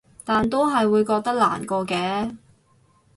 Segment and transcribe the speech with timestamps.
[0.25, 2.35] 但都係會覺得難過嘅